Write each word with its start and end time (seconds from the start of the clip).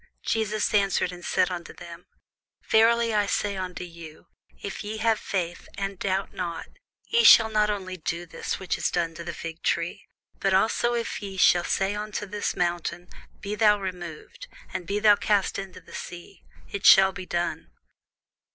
Jesus 0.25 0.73
answered 0.73 1.11
and 1.11 1.23
said 1.23 1.51
unto 1.51 1.73
them, 1.73 2.07
Verily 2.67 3.13
I 3.13 3.27
say 3.27 3.55
unto 3.55 3.83
you, 3.83 4.25
If 4.59 4.83
ye 4.83 4.97
have 4.97 5.19
faith, 5.19 5.69
and 5.77 5.99
doubt 5.99 6.33
not, 6.33 6.65
ye 7.05 7.23
shall 7.23 7.49
not 7.49 7.69
only 7.69 7.97
do 7.97 8.25
this 8.25 8.57
which 8.57 8.79
is 8.79 8.89
done 8.89 9.13
to 9.13 9.23
the 9.23 9.31
fig 9.31 9.61
tree, 9.61 10.07
but 10.39 10.55
also 10.55 10.95
if 10.95 11.21
ye 11.21 11.37
shall 11.37 11.63
say 11.65 11.93
unto 11.93 12.25
this 12.25 12.55
mountain, 12.55 13.09
Be 13.41 13.53
thou 13.53 13.79
removed, 13.79 14.47
and 14.73 14.87
be 14.87 14.97
thou 14.97 15.17
cast 15.17 15.59
into 15.59 15.79
the 15.79 15.93
sea; 15.93 16.41
it 16.71 16.83
shall 16.83 17.11
be 17.11 17.27
done. 17.27 17.69